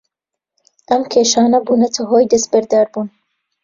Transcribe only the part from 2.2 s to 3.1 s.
دەستبەرداربوون